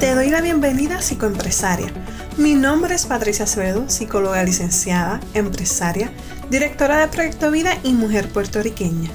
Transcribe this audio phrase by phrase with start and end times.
[0.00, 1.92] Te doy la bienvenida Psicoempresaria.
[2.36, 6.10] Mi nombre es Patricia Acevedo, psicóloga licenciada, empresaria,
[6.50, 9.10] directora de Proyecto Vida y mujer puertorriqueña.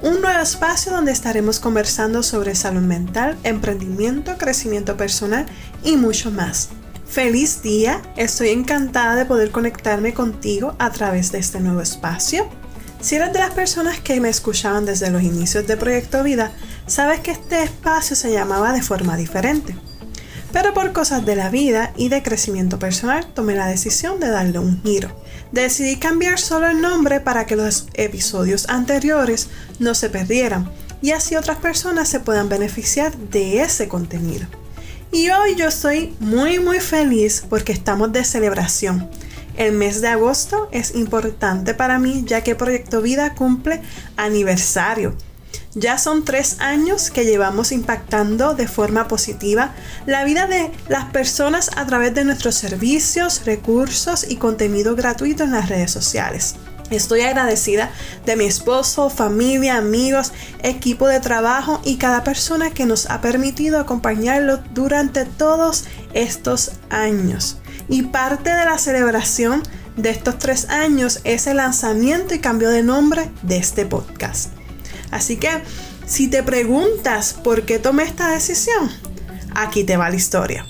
[0.00, 5.46] Un nuevo espacio donde estaremos conversando sobre salud mental, emprendimiento, crecimiento personal
[5.82, 6.68] y mucho más.
[7.08, 12.46] Feliz día, estoy encantada de poder conectarme contigo a través de este nuevo espacio.
[13.00, 16.52] Si eres de las personas que me escuchaban desde los inicios de Proyecto Vida,
[16.86, 19.74] sabes que este espacio se llamaba de forma diferente.
[20.52, 24.58] Pero por cosas de la vida y de crecimiento personal tomé la decisión de darle
[24.58, 25.10] un giro.
[25.50, 31.36] Decidí cambiar solo el nombre para que los episodios anteriores no se perdieran y así
[31.36, 34.46] otras personas se puedan beneficiar de ese contenido.
[35.10, 39.08] Y hoy yo estoy muy muy feliz porque estamos de celebración.
[39.56, 43.80] El mes de agosto es importante para mí ya que Proyecto Vida cumple
[44.16, 45.16] aniversario.
[45.74, 49.72] Ya son tres años que llevamos impactando de forma positiva
[50.06, 55.52] la vida de las personas a través de nuestros servicios, recursos y contenido gratuito en
[55.52, 56.56] las redes sociales.
[56.90, 57.90] Estoy agradecida
[58.24, 63.78] de mi esposo, familia, amigos, equipo de trabajo y cada persona que nos ha permitido
[63.78, 67.58] acompañarlo durante todos estos años.
[67.88, 69.62] Y parte de la celebración
[69.96, 74.50] de estos tres años es el lanzamiento y cambio de nombre de este podcast.
[75.10, 75.50] Así que,
[76.06, 78.90] si te preguntas por qué tomé esta decisión,
[79.54, 80.64] aquí te va la historia.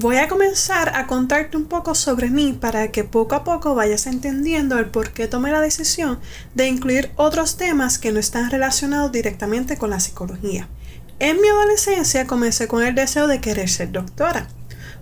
[0.00, 4.06] Voy a comenzar a contarte un poco sobre mí para que poco a poco vayas
[4.06, 6.18] entendiendo el por qué tomé la decisión
[6.54, 10.70] de incluir otros temas que no están relacionados directamente con la psicología.
[11.18, 14.48] En mi adolescencia comencé con el deseo de querer ser doctora.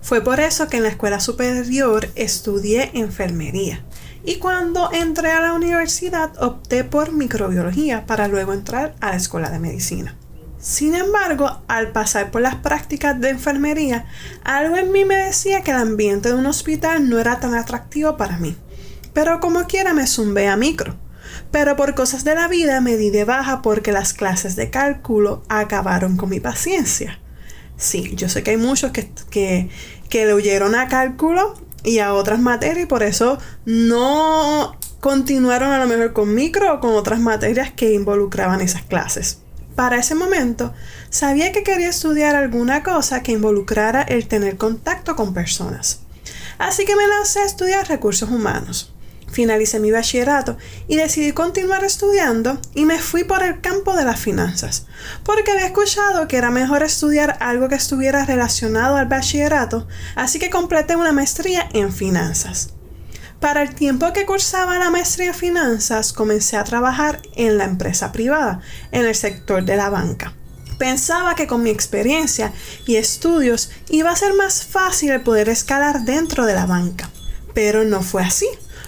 [0.01, 3.85] Fue por eso que en la escuela superior estudié enfermería.
[4.25, 9.49] Y cuando entré a la universidad opté por microbiología para luego entrar a la escuela
[9.49, 10.18] de medicina.
[10.59, 14.05] Sin embargo, al pasar por las prácticas de enfermería,
[14.43, 18.17] algo en mí me decía que el ambiente de un hospital no era tan atractivo
[18.17, 18.57] para mí.
[19.13, 20.97] Pero como quiera me zumbé a micro.
[21.51, 25.43] Pero por cosas de la vida me di de baja porque las clases de cálculo
[25.47, 27.19] acabaron con mi paciencia.
[27.77, 29.69] Sí, yo sé que hay muchos que, que,
[30.09, 31.53] que le huyeron a cálculo
[31.83, 36.79] y a otras materias y por eso no continuaron a lo mejor con micro o
[36.81, 39.39] con otras materias que involucraban esas clases.
[39.79, 40.73] Para ese momento,
[41.09, 46.01] sabía que quería estudiar alguna cosa que involucrara el tener contacto con personas.
[46.57, 48.93] Así que me lancé a estudiar recursos humanos.
[49.31, 50.57] Finalicé mi bachillerato
[50.89, 54.85] y decidí continuar estudiando y me fui por el campo de las finanzas,
[55.23, 60.49] porque había escuchado que era mejor estudiar algo que estuviera relacionado al bachillerato, así que
[60.49, 62.73] completé una maestría en finanzas.
[63.39, 68.11] Para el tiempo que cursaba la maestría en finanzas, comencé a trabajar en la empresa
[68.11, 68.59] privada,
[68.91, 70.33] en el sector de la banca.
[70.77, 72.51] Pensaba que con mi experiencia
[72.85, 77.09] y estudios iba a ser más fácil el poder escalar dentro de la banca,
[77.53, 78.47] pero no fue así.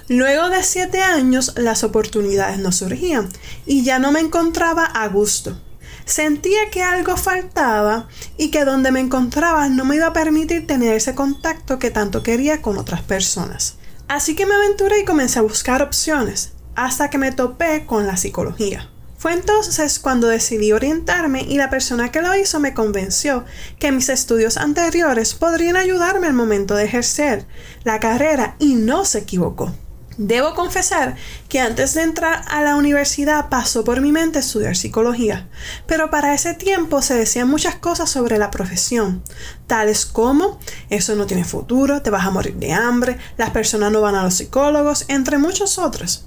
[0.10, 3.30] Luego de siete años las oportunidades no surgían
[3.66, 5.58] y ya no me encontraba a gusto.
[6.04, 10.94] Sentía que algo faltaba y que donde me encontraba no me iba a permitir tener
[10.94, 13.78] ese contacto que tanto quería con otras personas.
[14.12, 18.18] Así que me aventuré y comencé a buscar opciones, hasta que me topé con la
[18.18, 18.90] psicología.
[19.18, 23.46] Fue entonces cuando decidí orientarme y la persona que lo hizo me convenció
[23.80, 27.46] que mis estudios anteriores podrían ayudarme al momento de ejercer
[27.86, 29.74] la carrera y no se equivocó.
[30.18, 31.16] Debo confesar
[31.48, 35.48] que antes de entrar a la universidad pasó por mi mente estudiar psicología,
[35.88, 39.24] pero para ese tiempo se decían muchas cosas sobre la profesión,
[39.68, 44.02] tales como eso no tiene futuro, te vas a morir de hambre, las personas no
[44.02, 46.26] van a los psicólogos, entre muchos otros.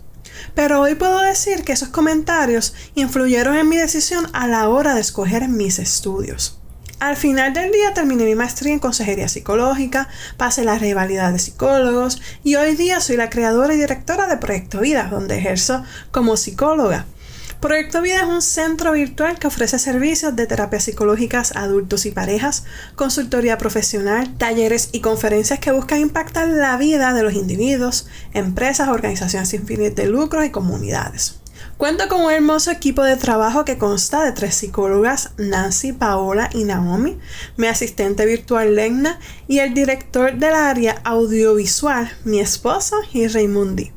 [0.55, 5.03] Pero hoy puedo decir que esos comentarios influyeron en mi decisión a la hora de
[5.03, 6.59] escoger mis estudios.
[7.05, 12.23] Al final del día terminé mi maestría en consejería psicológica, pasé la rivalidad de psicólogos
[12.43, 17.05] y hoy día soy la creadora y directora de Proyecto Vida, donde ejerzo como psicóloga.
[17.61, 22.11] Proyecto Vida es un centro virtual que ofrece servicios de terapias psicológicas a adultos y
[22.11, 22.65] parejas,
[22.97, 29.51] consultoría profesional, talleres y conferencias que buscan impactar la vida de los individuos, empresas, organizaciones
[29.51, 31.44] sin fines de lucro y comunidades.
[31.77, 36.63] Cuento con un hermoso equipo de trabajo que consta de tres psicólogas, Nancy, Paola y
[36.63, 37.19] Naomi,
[37.57, 39.19] mi asistente virtual Legna
[39.49, 43.91] y el director del área audiovisual, mi esposo y Raimundi.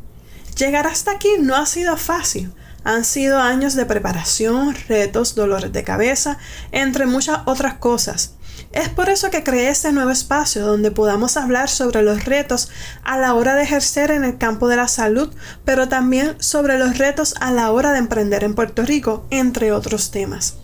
[0.58, 2.52] Llegar hasta aquí no ha sido fácil.
[2.84, 6.40] Han sido años de preparación, retos, dolores de cabeza,
[6.72, 8.37] entre muchas otras cosas.
[8.72, 12.70] Es por eso que creé este nuevo espacio donde podamos hablar sobre los retos
[13.04, 15.34] a la hora de ejercer en el campo de la salud,
[15.66, 20.12] pero también sobre los retos a la hora de emprender en Puerto Rico, entre otros
[20.12, 20.56] temas.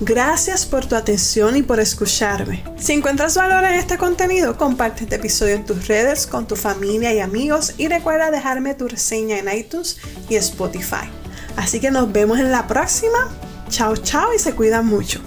[0.00, 2.64] Gracias por tu atención y por escucharme.
[2.78, 7.14] Si encuentras valor en este contenido, comparte este episodio en tus redes con tu familia
[7.14, 9.98] y amigos y recuerda dejarme tu reseña en iTunes
[10.28, 11.08] y Spotify.
[11.56, 13.30] Así que nos vemos en la próxima.
[13.68, 15.20] Chao, chao y se cuidan mucho.